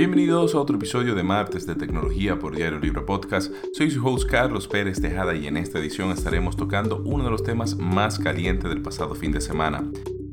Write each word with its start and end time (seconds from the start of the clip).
Bienvenidos 0.00 0.54
a 0.54 0.58
otro 0.58 0.76
episodio 0.76 1.14
de 1.14 1.22
Martes 1.22 1.66
de 1.66 1.74
Tecnología 1.74 2.38
por 2.38 2.56
Diario 2.56 2.78
Libre 2.78 3.02
Podcast. 3.02 3.52
Soy 3.74 3.90
su 3.90 4.02
host 4.02 4.30
Carlos 4.30 4.66
Pérez 4.66 4.98
Tejada 4.98 5.34
y 5.34 5.46
en 5.46 5.58
esta 5.58 5.78
edición 5.78 6.10
estaremos 6.10 6.56
tocando 6.56 7.02
uno 7.04 7.24
de 7.24 7.30
los 7.30 7.42
temas 7.42 7.76
más 7.76 8.18
calientes 8.18 8.70
del 8.70 8.80
pasado 8.80 9.14
fin 9.14 9.30
de 9.30 9.42
semana, 9.42 9.84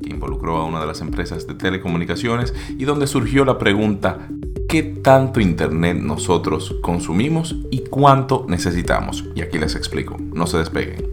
que 0.02 0.08
involucró 0.08 0.56
a 0.56 0.64
una 0.64 0.80
de 0.80 0.86
las 0.86 1.02
empresas 1.02 1.46
de 1.46 1.52
telecomunicaciones 1.52 2.54
y 2.78 2.84
donde 2.86 3.06
surgió 3.06 3.44
la 3.44 3.58
pregunta 3.58 4.30
¿qué 4.70 4.82
tanto 4.82 5.38
Internet 5.38 5.98
nosotros 5.98 6.74
consumimos 6.80 7.54
y 7.70 7.80
cuánto 7.80 8.46
necesitamos? 8.48 9.26
Y 9.34 9.42
aquí 9.42 9.58
les 9.58 9.74
explico, 9.74 10.16
no 10.18 10.46
se 10.46 10.56
despeguen. 10.56 11.07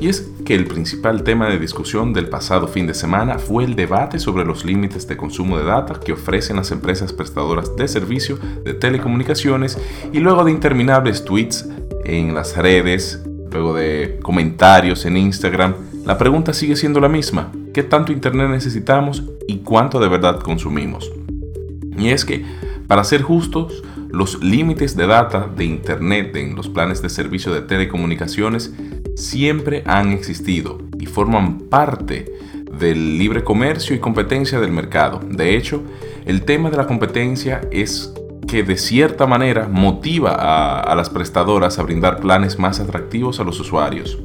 Y 0.00 0.08
es 0.08 0.30
que 0.46 0.54
el 0.54 0.66
principal 0.66 1.22
tema 1.24 1.48
de 1.50 1.58
discusión 1.58 2.14
del 2.14 2.30
pasado 2.30 2.66
fin 2.66 2.86
de 2.86 2.94
semana 2.94 3.38
fue 3.38 3.64
el 3.64 3.76
debate 3.76 4.18
sobre 4.18 4.46
los 4.46 4.64
límites 4.64 5.06
de 5.06 5.18
consumo 5.18 5.58
de 5.58 5.64
data 5.64 6.00
que 6.00 6.14
ofrecen 6.14 6.56
las 6.56 6.70
empresas 6.70 7.12
prestadoras 7.12 7.76
de 7.76 7.86
servicio 7.86 8.38
de 8.64 8.72
telecomunicaciones 8.72 9.78
y 10.10 10.20
luego 10.20 10.42
de 10.44 10.52
interminables 10.52 11.22
tweets 11.22 11.68
en 12.06 12.34
las 12.34 12.56
redes, 12.56 13.22
luego 13.52 13.74
de 13.74 14.18
comentarios 14.22 15.04
en 15.04 15.18
Instagram, 15.18 15.74
la 16.06 16.16
pregunta 16.16 16.54
sigue 16.54 16.76
siendo 16.76 16.98
la 16.98 17.10
misma. 17.10 17.52
¿Qué 17.74 17.82
tanto 17.82 18.10
Internet 18.10 18.48
necesitamos 18.48 19.22
y 19.46 19.58
cuánto 19.58 20.00
de 20.00 20.08
verdad 20.08 20.40
consumimos? 20.40 21.12
Y 21.98 22.08
es 22.08 22.24
que, 22.24 22.42
para 22.88 23.04
ser 23.04 23.20
justos, 23.20 23.82
los 24.08 24.42
límites 24.42 24.96
de 24.96 25.06
data 25.06 25.46
de 25.54 25.64
Internet 25.66 26.34
en 26.36 26.56
los 26.56 26.68
planes 26.68 27.02
de 27.02 27.10
servicio 27.10 27.52
de 27.52 27.60
telecomunicaciones 27.60 28.74
siempre 29.16 29.82
han 29.86 30.12
existido 30.12 30.78
y 30.98 31.06
forman 31.06 31.58
parte 31.58 32.32
del 32.78 33.18
libre 33.18 33.44
comercio 33.44 33.94
y 33.94 33.98
competencia 33.98 34.60
del 34.60 34.72
mercado. 34.72 35.20
De 35.24 35.56
hecho, 35.56 35.82
el 36.24 36.42
tema 36.42 36.70
de 36.70 36.76
la 36.76 36.86
competencia 36.86 37.60
es 37.70 38.12
que 38.46 38.62
de 38.62 38.76
cierta 38.76 39.26
manera 39.26 39.68
motiva 39.68 40.34
a, 40.80 40.94
las 40.94 41.10
prestadoras 41.10 41.78
a 41.78 41.82
brindar 41.82 42.20
planes 42.20 42.58
más 42.58 42.80
atractivos 42.80 43.38
a 43.38 43.44
los 43.44 43.60
usuarios. 43.60 44.18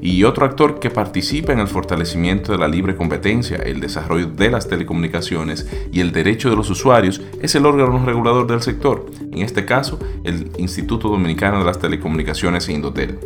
Y 0.00 0.22
otro 0.24 0.44
actor 0.44 0.80
que 0.80 0.90
participa 0.90 1.52
en 1.52 1.60
el 1.60 1.66
fortalecimiento 1.66 2.52
de 2.52 2.58
la 2.58 2.68
libre 2.68 2.94
competencia, 2.94 3.56
el 3.56 3.80
desarrollo 3.80 4.26
de 4.26 4.50
las 4.50 4.68
telecomunicaciones 4.68 5.66
y 5.90 6.00
el 6.00 6.12
derecho 6.12 6.50
de 6.50 6.56
los 6.56 6.68
usuarios 6.68 7.22
es 7.40 7.54
el 7.54 7.64
órgano 7.64 8.04
regulador 8.04 8.46
del 8.46 8.60
sector, 8.60 9.06
en 9.32 9.38
este 9.38 9.64
caso 9.64 9.98
el 10.24 10.52
Instituto 10.58 11.08
Dominicano 11.08 11.58
de 11.60 11.64
las 11.64 11.78
Telecomunicaciones 11.78 12.68
Indotel. 12.68 13.18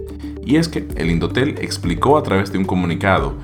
Y 0.48 0.56
es 0.56 0.68
que 0.68 0.88
el 0.96 1.10
Indotel 1.10 1.56
explicó 1.60 2.16
a 2.16 2.22
través 2.22 2.50
de 2.50 2.56
un 2.56 2.64
comunicado 2.64 3.34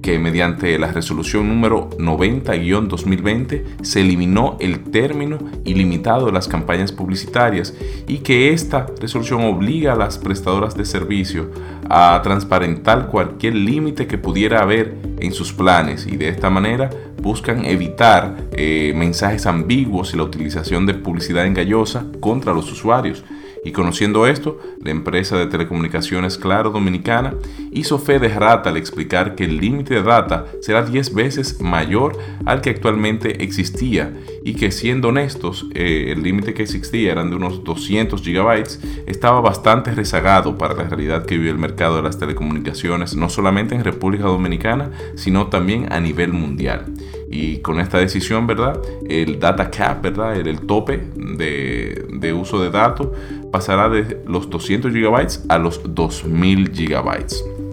que 0.00 0.20
mediante 0.20 0.78
la 0.78 0.92
resolución 0.92 1.48
número 1.48 1.90
90-2020 1.98 3.82
se 3.82 4.02
eliminó 4.02 4.56
el 4.60 4.84
término 4.84 5.38
ilimitado 5.64 6.26
de 6.26 6.32
las 6.32 6.46
campañas 6.46 6.92
publicitarias 6.92 7.74
y 8.06 8.18
que 8.18 8.52
esta 8.52 8.86
resolución 9.00 9.42
obliga 9.42 9.94
a 9.94 9.96
las 9.96 10.18
prestadoras 10.18 10.76
de 10.76 10.84
servicio 10.84 11.50
a 11.90 12.20
transparentar 12.22 13.08
cualquier 13.08 13.56
límite 13.56 14.06
que 14.06 14.18
pudiera 14.18 14.62
haber 14.62 14.94
en 15.18 15.32
sus 15.32 15.52
planes 15.52 16.06
y 16.06 16.16
de 16.16 16.28
esta 16.28 16.50
manera 16.50 16.88
buscan 17.20 17.64
evitar 17.64 18.36
eh, 18.52 18.92
mensajes 18.94 19.46
ambiguos 19.46 20.14
y 20.14 20.18
la 20.18 20.22
utilización 20.22 20.86
de 20.86 20.94
publicidad 20.94 21.46
engañosa 21.46 22.04
contra 22.20 22.54
los 22.54 22.70
usuarios. 22.70 23.24
Y 23.64 23.72
conociendo 23.72 24.26
esto, 24.26 24.58
la 24.82 24.90
empresa 24.90 25.36
de 25.38 25.46
telecomunicaciones 25.46 26.38
Claro 26.38 26.70
Dominicana 26.70 27.34
hizo 27.74 27.98
fe 27.98 28.18
de 28.18 28.28
rata 28.28 28.70
al 28.70 28.76
explicar 28.76 29.34
que 29.34 29.44
el 29.44 29.58
límite 29.58 29.94
de 29.94 30.02
data 30.02 30.46
será 30.60 30.82
10 30.82 31.12
veces 31.14 31.60
mayor 31.60 32.16
al 32.46 32.60
que 32.60 32.70
actualmente 32.70 33.42
existía 33.42 34.14
y 34.44 34.54
que 34.54 34.70
siendo 34.70 35.08
honestos, 35.08 35.66
eh, 35.74 36.12
el 36.14 36.22
límite 36.22 36.54
que 36.54 36.62
existía 36.62 37.12
eran 37.12 37.30
de 37.30 37.36
unos 37.36 37.64
200 37.64 38.22
gigabytes, 38.22 38.78
estaba 39.06 39.40
bastante 39.40 39.90
rezagado 39.90 40.56
para 40.56 40.74
la 40.74 40.84
realidad 40.84 41.26
que 41.26 41.38
vive 41.38 41.50
el 41.50 41.58
mercado 41.58 41.96
de 41.96 42.02
las 42.02 42.18
telecomunicaciones, 42.18 43.16
no 43.16 43.28
solamente 43.28 43.74
en 43.74 43.82
República 43.82 44.24
Dominicana, 44.24 44.90
sino 45.16 45.48
también 45.48 45.92
a 45.92 45.98
nivel 45.98 46.32
mundial. 46.32 46.84
Y 47.30 47.58
con 47.58 47.80
esta 47.80 47.98
decisión, 47.98 48.46
¿verdad? 48.46 48.80
El 49.08 49.40
data 49.40 49.70
cap, 49.70 50.02
¿verdad? 50.02 50.36
El, 50.36 50.60
tope 50.60 51.08
de, 51.16 52.06
de, 52.12 52.32
uso 52.32 52.62
de 52.62 52.70
datos 52.70 53.08
pasará 53.50 53.88
de 53.88 54.22
los 54.26 54.48
200 54.50 54.92
GB 54.92 55.26
a 55.48 55.58
los 55.58 55.80
2000 55.94 56.70
GB. 56.70 57.63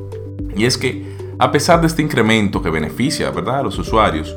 Y 0.55 0.65
es 0.65 0.77
que, 0.77 1.03
a 1.39 1.51
pesar 1.51 1.81
de 1.81 1.87
este 1.87 2.01
incremento 2.01 2.61
que 2.61 2.69
beneficia, 2.69 3.29
¿verdad? 3.31 3.59
A 3.59 3.63
los 3.63 3.77
usuarios, 3.77 4.35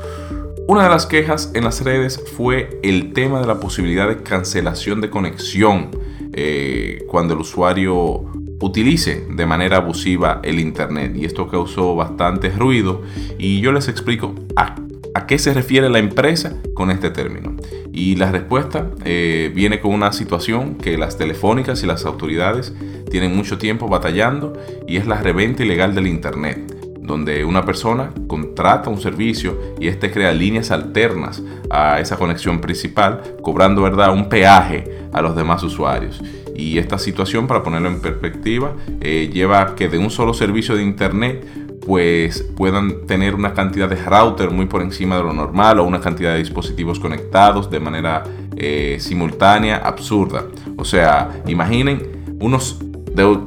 una 0.67 0.85
de 0.85 0.89
las 0.89 1.07
quejas 1.07 1.51
en 1.55 1.65
las 1.65 1.85
redes 1.85 2.23
fue 2.37 2.81
el 2.83 3.13
tema 3.13 3.41
de 3.41 3.47
la 3.47 3.61
posibilidad 3.61 4.09
de 4.09 4.23
cancelación 4.23 5.01
de 5.01 5.11
conexión 5.11 5.91
eh, 6.33 7.05
cuando 7.09 7.35
el 7.35 7.41
usuario 7.41 8.25
utilice 8.61 9.27
de 9.29 9.47
manera 9.47 9.79
abusiva 9.79 10.41
el 10.43 10.59
Internet. 10.59 11.15
Y 11.17 11.27
esto 11.27 11.49
causó 11.49 11.95
bastante 11.95 12.51
ruido 12.51 13.03
y 13.39 13.61
yo 13.61 13.73
les 13.73 13.89
explico 13.89 14.35
a 14.57 14.77
¿A 15.17 15.29
qué 15.29 15.39
se 15.39 15.55
refiere 15.55 15.89
la 15.89 16.01
empresa 16.01 16.57
con 16.75 16.91
este 16.91 17.09
término? 17.09 17.55
Y 17.95 18.17
la 18.17 18.33
respuesta 18.33 18.91
eh, 19.05 19.53
viene 19.55 19.79
con 19.79 19.93
una 19.93 20.13
situación 20.13 20.75
que 20.75 20.99
las 20.99 21.17
telefónicas 21.17 21.85
y 21.85 21.87
las 21.87 22.05
autoridades 22.05 22.75
tienen 23.09 23.37
mucho 23.37 23.57
tiempo 23.57 23.87
batallando 23.87 24.53
y 24.89 24.97
es 24.97 25.07
la 25.07 25.23
reventa 25.23 25.63
ilegal 25.63 25.95
del 25.95 26.09
Internet, 26.09 26.59
donde 26.99 27.45
una 27.45 27.65
persona 27.65 28.11
contrata 28.27 28.91
un 28.91 29.01
servicio 29.01 29.77
y 29.79 29.87
este 29.87 30.11
crea 30.11 30.33
líneas 30.33 30.73
alternas 30.73 31.41
a 31.71 32.01
esa 32.01 32.17
conexión 32.17 32.61
principal, 32.61 33.23
cobrando 33.43 33.83
¿verdad? 33.83 34.13
un 34.13 34.29
peaje 34.29 34.91
a 35.13 35.23
los 35.23 35.37
demás 35.37 35.63
usuarios. 35.63 36.21
Y 36.57 36.79
esta 36.79 36.99
situación, 36.99 37.47
para 37.47 37.63
ponerlo 37.63 37.89
en 37.89 38.01
perspectiva, 38.01 38.73
eh, 39.01 39.31
lleva 39.33 39.61
a 39.61 39.75
que 39.77 39.89
de 39.89 39.99
un 39.99 40.11
solo 40.11 40.35
servicio 40.35 40.75
de 40.75 40.83
Internet 40.83 41.47
pues 41.87 42.43
puedan 42.57 43.07
tener 43.07 43.35
una 43.35 43.55
cantidad 43.55 43.89
de 43.89 43.97
router 43.97 44.51
muy 44.51 44.67
por 44.67 44.83
encima 44.83 45.17
de 45.17 45.23
lo 45.23 45.33
normal 45.33 45.79
o 45.79 45.85
una 45.85 46.01
cantidad 46.01 46.33
de 46.33 46.39
dispositivos 46.39 46.99
conectados 46.99 47.71
de 47.71 47.81
manera 47.81 48.25
eh, 48.57 48.97
simultánea 49.01 49.77
absurda. 49.79 50.47
O 50.77 50.85
sea, 50.85 51.43
imaginen 51.47 52.37
unos 52.41 52.79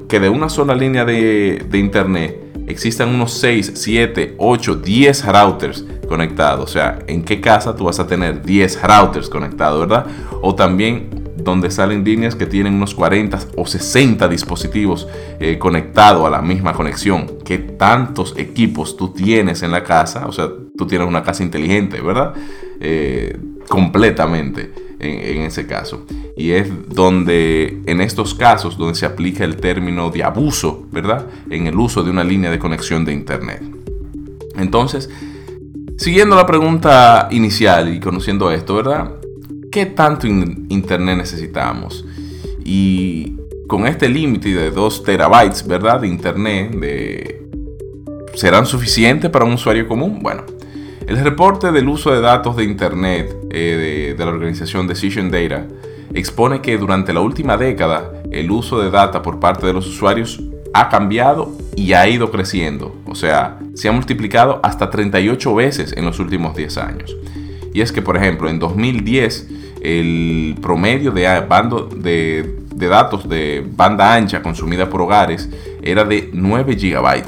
que 0.07 0.19
de 0.19 0.29
una 0.29 0.47
sola 0.49 0.75
línea 0.75 1.03
de, 1.03 1.65
de 1.69 1.77
internet 1.77 2.47
existan 2.67 3.09
unos 3.09 3.33
6, 3.33 3.73
7, 3.75 4.35
8, 4.37 4.75
10 4.75 5.25
routers 5.25 5.85
conectados. 6.07 6.69
O 6.69 6.73
sea, 6.73 6.99
¿en 7.07 7.23
qué 7.23 7.41
casa 7.41 7.75
tú 7.75 7.85
vas 7.85 7.99
a 7.99 8.07
tener 8.07 8.41
10 8.43 8.81
routers 8.81 9.29
conectados, 9.29 9.81
verdad? 9.81 10.05
O 10.41 10.55
también 10.55 11.26
donde 11.37 11.71
salen 11.71 12.03
líneas 12.03 12.35
que 12.35 12.45
tienen 12.45 12.73
unos 12.73 12.93
40 12.95 13.39
o 13.55 13.65
60 13.65 14.27
dispositivos 14.27 15.07
eh, 15.39 15.57
conectados 15.57 16.25
a 16.25 16.29
la 16.29 16.41
misma 16.41 16.73
conexión. 16.73 17.27
¿Qué 17.45 17.59
tantos 17.59 18.33
equipos 18.37 18.97
tú 18.97 19.09
tienes 19.09 19.63
en 19.63 19.71
la 19.71 19.83
casa? 19.83 20.27
O 20.27 20.31
sea, 20.31 20.49
tú 20.77 20.87
tienes 20.87 21.07
una 21.07 21.23
casa 21.23 21.43
inteligente, 21.43 22.01
¿verdad? 22.01 22.33
Eh, 22.79 23.37
completamente 23.67 24.71
en, 24.99 25.37
en, 25.37 25.41
ese 25.43 25.67
caso. 25.67 26.05
Y 26.35 26.51
es 26.51 26.69
donde, 26.89 27.81
en 27.85 28.01
estos 28.01 28.33
casos, 28.33 28.77
donde 28.77 28.95
se 28.95 29.05
aplica 29.05 29.43
el 29.43 29.57
término 29.57 30.09
de 30.09 30.23
abuso, 30.23 30.87
¿verdad? 30.91 31.27
En 31.49 31.67
el 31.67 31.77
uso 31.77 32.03
de 32.03 32.11
una 32.11 32.23
línea 32.23 32.49
de 32.49 32.59
conexión 32.59 33.05
de 33.05 33.13
Internet. 33.13 33.61
Entonces, 34.55 35.09
siguiendo 35.97 36.35
la 36.35 36.45
pregunta 36.45 37.27
inicial 37.31 37.93
y 37.93 37.99
conociendo 37.99 38.51
esto, 38.51 38.75
¿verdad? 38.75 39.11
¿Qué 39.72 39.85
tanto 39.85 40.28
internet 40.28 41.17
necesitamos? 41.17 42.05
Y 42.63 43.33
con 43.67 43.85
este 43.85 44.09
límite 44.09 44.53
de 44.53 44.72
2 44.72 45.03
terabytes, 45.03 45.67
¿verdad? 45.67 46.01
De 46.01 46.07
internet, 46.07 46.71
de... 46.71 47.50
¿serán 48.33 48.65
suficientes 48.65 49.30
para 49.30 49.45
un 49.45 49.53
usuario 49.53 49.88
común? 49.88 50.19
Bueno, 50.21 50.44
el 51.07 51.18
reporte 51.24 51.71
del 51.71 51.88
uso 51.88 52.12
de 52.12 52.21
datos 52.21 52.56
de 52.56 52.63
internet 52.63 53.36
eh, 53.50 54.15
de, 54.18 54.25
la 54.25 54.31
organización 54.31 54.88
Decision 54.88 55.31
Data 55.31 55.65
expone 56.13 56.62
que 56.62 56.77
durante 56.77 57.13
la 57.13 57.21
última 57.21 57.57
década 57.57 58.12
el 58.31 58.51
uso 58.51 58.81
de 58.81 58.91
data 58.91 59.21
por 59.21 59.39
parte 59.39 59.65
de 59.65 59.74
los 59.74 59.88
usuarios 59.88 60.41
ha 60.74 60.89
cambiado 60.89 61.51
y 61.75 61.94
ha 61.94 62.07
ido 62.07 62.30
creciendo. 62.30 62.95
O 63.06 63.15
sea, 63.15 63.59
se 63.74 63.89
ha 63.89 63.91
multiplicado 63.91 64.59
hasta 64.63 64.89
38 64.89 65.56
veces 65.56 65.94
en 65.95 66.06
los 66.06 66.19
últimos 66.19 66.56
10 66.56 66.77
años. 66.77 67.15
Y 67.74 67.81
es 67.81 67.91
que, 67.91 68.01
por 68.01 68.18
ejemplo, 68.18 68.50
en 68.50 68.59
2010 68.59 69.47
el 69.88 70.56
promedio 70.62 71.12
de, 71.12 71.39
bando 71.48 71.86
de, 71.86 72.57
datos 72.75 73.28
de 73.30 73.66
banda 73.66 74.13
ancha 74.13 74.42
consumida 74.42 74.89
por 74.89 75.01
hogares 75.01 75.50
era 75.81 76.04
de 76.04 76.30
9 76.34 76.75
GB. 76.75 77.24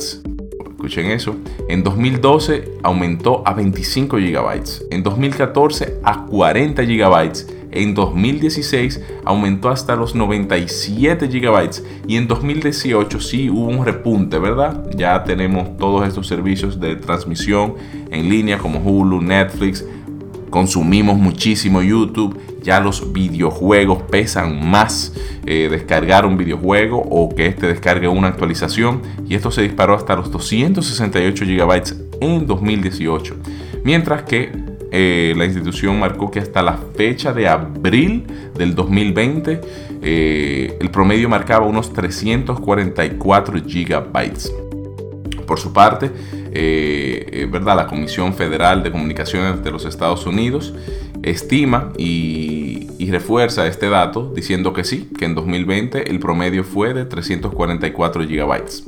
Escuchen 0.69 1.05
eso. 1.07 1.37
En 1.69 1.83
2012 1.83 2.79
aumentó 2.83 3.43
a 3.45 3.53
25 3.53 4.17
GB. 4.17 4.63
En 4.91 5.03
2014 5.03 5.99
a 6.03 6.25
40 6.25 6.83
GB. 6.83 7.31
En 7.71 7.93
2016 7.93 9.01
aumentó 9.23 9.69
hasta 9.69 9.95
los 9.95 10.15
97 10.15 11.27
GB. 11.27 11.69
Y 12.07 12.17
en 12.17 12.27
2018 12.27 13.21
sí 13.21 13.49
hubo 13.49 13.67
un 13.67 13.85
repunte, 13.85 14.37
¿verdad? 14.37 14.89
Ya 14.95 15.23
tenemos 15.23 15.77
todos 15.77 16.05
estos 16.05 16.27
servicios 16.27 16.79
de 16.79 16.97
transmisión 16.97 17.75
en 18.09 18.27
línea 18.29 18.57
como 18.57 18.79
Hulu, 18.79 19.21
Netflix, 19.21 19.85
consumimos 20.49 21.17
muchísimo 21.17 21.81
YouTube, 21.81 22.39
ya 22.61 22.79
los 22.79 23.13
videojuegos 23.13 24.03
pesan 24.03 24.69
más 24.69 25.13
eh, 25.45 25.67
descargar 25.69 26.25
un 26.25 26.37
videojuego 26.37 26.97
o 26.97 27.33
que 27.33 27.47
este 27.47 27.67
descargue 27.67 28.07
una 28.07 28.27
actualización 28.27 29.01
y 29.27 29.35
esto 29.35 29.51
se 29.51 29.61
disparó 29.61 29.95
hasta 29.95 30.15
los 30.15 30.31
268 30.31 31.45
GB 31.45 31.83
en 32.21 32.45
2018. 32.47 33.35
Mientras 33.83 34.23
que 34.23 34.51
eh, 34.91 35.33
la 35.37 35.45
institución 35.45 35.99
marcó 35.99 36.31
que 36.31 36.39
hasta 36.39 36.61
la 36.63 36.77
fecha 36.95 37.31
de 37.31 37.47
abril 37.47 38.25
del 38.55 38.73
2020 38.73 39.61
eh, 40.01 40.77
el 40.79 40.89
promedio 40.89 41.29
marcaba 41.29 41.65
unos 41.65 41.93
344 41.93 43.61
gigabytes. 43.65 44.53
Por 45.45 45.59
su 45.59 45.73
parte, 45.73 46.11
eh, 46.53 47.47
¿verdad? 47.51 47.75
la 47.75 47.87
Comisión 47.87 48.33
Federal 48.33 48.83
de 48.83 48.91
Comunicaciones 48.91 49.63
de 49.63 49.71
los 49.71 49.85
Estados 49.85 50.25
Unidos 50.25 50.73
estima 51.21 51.91
y, 51.97 52.87
y, 52.97 53.11
refuerza 53.11 53.67
este 53.67 53.89
dato 53.89 54.31
diciendo 54.33 54.71
que 54.73 54.83
sí, 54.83 55.09
que 55.17 55.25
en 55.25 55.35
2020 55.35 56.09
el 56.09 56.19
promedio 56.19 56.63
fue 56.63 56.93
de 56.93 57.05
344 57.05 58.25
gigabytes. 58.25 58.85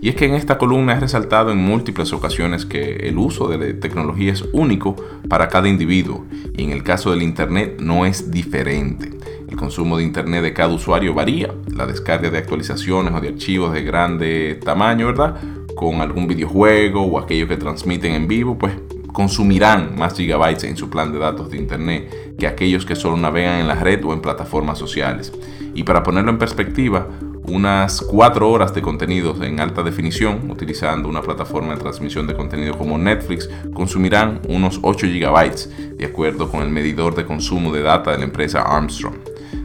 Y 0.00 0.08
es 0.10 0.14
que 0.14 0.26
en 0.26 0.34
esta 0.34 0.58
columna 0.58 0.94
he 0.94 1.00
resaltado 1.00 1.50
en 1.50 1.58
múltiples 1.58 2.12
ocasiones 2.12 2.64
que 2.64 2.96
el 3.08 3.18
uso 3.18 3.48
de 3.48 3.58
la 3.58 3.80
tecnología 3.80 4.32
es 4.32 4.44
único 4.52 4.94
para 5.28 5.48
cada 5.48 5.68
individuo 5.68 6.24
y 6.56 6.62
en 6.62 6.70
el 6.70 6.84
caso 6.84 7.10
del 7.10 7.22
Internet 7.22 7.80
no 7.80 8.06
es 8.06 8.30
diferente. 8.30 9.10
El 9.48 9.56
consumo 9.56 9.96
de 9.96 10.04
Internet 10.04 10.42
de 10.42 10.52
cada 10.52 10.72
usuario 10.72 11.14
varía, 11.14 11.52
la 11.74 11.86
descarga 11.86 12.30
de 12.30 12.38
actualizaciones 12.38 13.12
o 13.12 13.20
de 13.20 13.28
archivos 13.28 13.72
de 13.72 13.82
grande 13.82 14.60
tamaño, 14.62 15.06
¿verdad? 15.06 15.36
Con 15.78 16.00
algún 16.00 16.26
videojuego 16.26 17.02
o 17.02 17.20
aquello 17.20 17.46
que 17.46 17.56
transmiten 17.56 18.12
en 18.12 18.26
vivo, 18.26 18.58
pues 18.58 18.74
consumirán 19.12 19.96
más 19.96 20.16
gigabytes 20.16 20.64
en 20.64 20.76
su 20.76 20.90
plan 20.90 21.12
de 21.12 21.20
datos 21.20 21.52
de 21.52 21.56
Internet 21.56 22.36
que 22.36 22.48
aquellos 22.48 22.84
que 22.84 22.96
solo 22.96 23.16
navegan 23.16 23.60
en 23.60 23.68
la 23.68 23.76
red 23.76 24.04
o 24.04 24.12
en 24.12 24.20
plataformas 24.20 24.76
sociales. 24.76 25.32
Y 25.74 25.84
para 25.84 26.02
ponerlo 26.02 26.32
en 26.32 26.38
perspectiva, 26.38 27.06
unas 27.44 28.00
4 28.00 28.50
horas 28.50 28.74
de 28.74 28.82
contenido 28.82 29.36
en 29.40 29.60
alta 29.60 29.84
definición, 29.84 30.50
utilizando 30.50 31.08
una 31.08 31.22
plataforma 31.22 31.74
de 31.74 31.80
transmisión 31.80 32.26
de 32.26 32.34
contenido 32.34 32.76
como 32.76 32.98
Netflix, 32.98 33.48
consumirán 33.72 34.40
unos 34.48 34.80
8 34.82 35.06
GB, 35.06 35.96
de 35.96 36.04
acuerdo 36.04 36.50
con 36.50 36.62
el 36.62 36.70
medidor 36.70 37.14
de 37.14 37.24
consumo 37.24 37.72
de 37.72 37.82
data 37.82 38.10
de 38.10 38.18
la 38.18 38.24
empresa 38.24 38.62
Armstrong. 38.62 39.18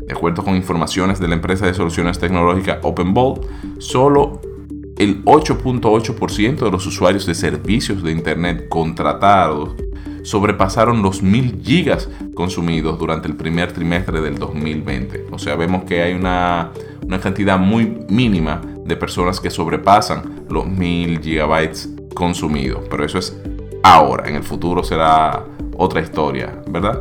De 0.06 0.14
acuerdo 0.14 0.44
con 0.44 0.56
informaciones 0.56 1.20
de 1.20 1.28
la 1.28 1.34
empresa 1.34 1.66
de 1.66 1.74
soluciones 1.74 2.20
tecnológicas 2.20 2.78
OpenVault, 2.84 3.48
solo 3.80 4.53
el 4.98 5.24
8.8% 5.26 6.66
de 6.66 6.72
los 6.72 6.86
usuarios 6.86 7.26
de 7.26 7.36
servicios 7.36 8.04
de 8.04 8.12
Internet 8.12 8.68
contratados 8.70 9.76
sobrepasaron 10.24 11.02
los 11.02 11.22
1000 11.22 11.62
gigas 11.64 12.10
consumidos 12.34 12.98
durante 12.98 13.28
el 13.28 13.36
primer 13.36 13.72
trimestre 13.74 14.22
del 14.22 14.38
2020. 14.38 15.26
O 15.32 15.38
sea, 15.38 15.56
vemos 15.56 15.84
que 15.84 16.02
hay 16.02 16.14
una, 16.14 16.72
una 17.06 17.20
cantidad 17.20 17.60
muy 17.60 18.06
mínima 18.10 18.62
de 18.86 18.96
personas 18.96 19.40
que 19.40 19.50
sobrepasan 19.50 20.46
los 20.50 20.66
1000 20.66 21.20
gigabytes 21.22 21.90
consumidos. 22.16 22.84
Pero 22.90 23.06
eso 23.06 23.18
es 23.18 23.38
ahora, 23.84 24.30
en 24.30 24.36
el 24.36 24.44
futuro 24.44 24.84
será 24.84 25.46
otra 25.76 26.02
historia, 26.02 26.62
¿verdad? 26.68 27.00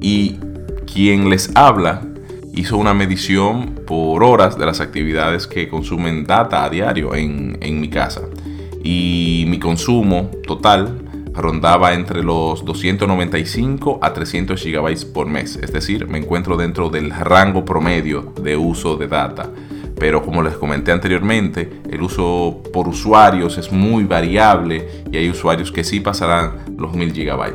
Y 0.00 0.38
quien 0.92 1.28
les 1.28 1.54
habla 1.54 2.02
hizo 2.56 2.76
una 2.76 2.94
medición 2.94 3.80
por 3.86 4.22
horas 4.22 4.58
de 4.58 4.66
las 4.66 4.80
actividades 4.80 5.46
que 5.46 5.68
consumen 5.68 6.24
data 6.24 6.64
a 6.64 6.70
diario 6.70 7.14
en, 7.14 7.58
en 7.60 7.80
mi 7.80 7.88
casa. 7.88 8.22
Y 8.82 9.44
mi 9.48 9.58
consumo 9.58 10.30
total 10.46 11.04
rondaba 11.34 11.94
entre 11.94 12.22
los 12.22 12.64
295 12.64 13.98
a 14.00 14.12
300 14.12 14.64
GB 14.64 15.12
por 15.12 15.26
mes, 15.26 15.56
es 15.56 15.72
decir, 15.72 16.06
me 16.06 16.18
encuentro 16.18 16.56
dentro 16.56 16.90
del 16.90 17.10
rango 17.10 17.64
promedio 17.64 18.32
de 18.40 18.56
uso 18.56 18.96
de 18.96 19.08
data. 19.08 19.50
Pero 19.98 20.22
como 20.22 20.42
les 20.42 20.54
comenté 20.54 20.92
anteriormente, 20.92 21.82
el 21.90 22.02
uso 22.02 22.62
por 22.72 22.88
usuarios 22.88 23.58
es 23.58 23.70
muy 23.70 24.04
variable 24.04 25.04
y 25.10 25.16
hay 25.16 25.30
usuarios 25.30 25.70
que 25.70 25.84
sí 25.84 26.00
pasarán 26.00 26.64
los 26.76 26.94
1000 26.94 27.12
GB. 27.12 27.54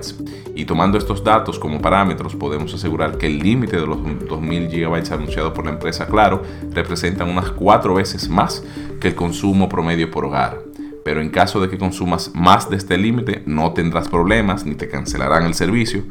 Y 0.56 0.66
tomando 0.66 0.98
estos 0.98 1.24
datos 1.24 1.60
como 1.60 1.82
parámetros, 1.82 2.36
podemos 2.36 2.74
asegurar 2.74 3.18
que 3.18 3.28
el 3.28 3.40
límite 3.40 3.78
de 3.78 3.88
los 3.88 4.00
2000 4.28 4.70
GB 4.70 5.14
anunciado 5.14 5.54
por 5.54 5.66
la 5.66 5.72
empresa 5.72 6.08
Claro 6.08 6.44
representa 6.72 7.24
unas 7.24 7.52
cuatro 7.52 7.94
veces 7.94 8.30
más 8.30 8.64
que 9.00 9.10
el 9.10 9.16
consumo 9.16 9.70
promedio 9.70 10.12
por 10.12 10.26
hogar 10.26 10.69
pero 11.10 11.22
en 11.22 11.30
caso 11.32 11.60
de 11.60 11.72
que 11.72 11.80
consumas 11.80 12.30
más 12.36 12.70
de 12.70 12.76
este 12.76 12.96
límite 12.96 13.42
no 13.48 13.74
tendrás 13.74 14.08
problemas 14.08 14.64
ni 14.68 14.76
te 14.76 14.88
cancelarán 14.88 15.44
el 15.48 15.56
servicio. 15.56 16.04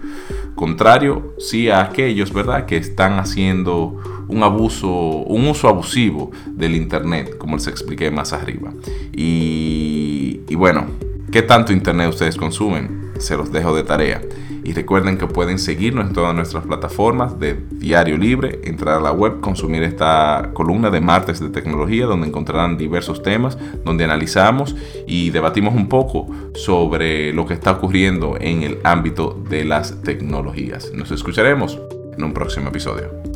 Contrario, 0.57 1.37
sí 1.39 1.71
a 1.71 1.83
aquellos, 1.83 2.33
¿verdad?, 2.33 2.67
que 2.67 2.77
están 2.77 3.21
haciendo 3.21 4.03
un 4.27 4.43
abuso, 4.43 4.89
un 4.89 5.47
uso 5.47 5.69
abusivo 5.69 6.33
del 6.49 6.75
internet, 6.75 7.39
como 7.39 7.55
les 7.55 7.69
expliqué 7.69 8.11
más 8.11 8.33
arriba. 8.33 8.73
Y, 9.13 10.41
y 10.49 10.55
bueno, 10.57 10.87
¿qué 11.31 11.43
tanto 11.43 11.73
internet 11.73 12.09
ustedes 12.09 12.35
consumen? 12.35 13.13
Se 13.21 13.37
los 13.37 13.53
dejo 13.53 13.77
de 13.77 13.85
tarea. 13.85 14.21
Y 14.69 14.75
recuerden 14.75 15.17
que 15.17 15.27
pueden 15.27 15.59
seguirnos 15.59 16.09
en 16.09 16.13
todas 16.13 16.35
nuestras 16.35 16.67
plataformas 16.67 17.41
de 17.41 17.55
Diario 17.71 18.19
Libre, 18.19 18.61
entrar 18.65 18.99
a 18.99 19.01
la 19.01 19.13
web, 19.13 19.41
consumir 19.41 19.83
esta 19.83 20.51
columna 20.53 20.91
de 20.91 21.01
martes 21.01 21.41
de 21.41 21.49
tecnología, 21.49 22.05
donde 22.05 22.27
encontrarán 22.27 22.77
diversos 22.77 23.23
temas, 23.23 23.57
donde 23.83 24.05
analizamos 24.05 24.77
y 25.07 25.31
debatimos 25.31 25.75
un 25.75 25.89
poco 25.89 26.29
sobre 26.53 27.33
lo 27.33 27.47
que 27.47 27.55
está 27.55 27.71
ocurriendo 27.73 28.37
en 28.39 28.63
el 28.63 28.79
ámbito 28.85 29.43
de 29.49 29.65
las 29.65 30.03
tecnologías. 30.03 30.93
Nos 30.93 31.13
escucharemos 31.13 31.81
en 32.15 32.25
un 32.25 32.35
próximo 32.35 32.69
episodio. 32.69 33.28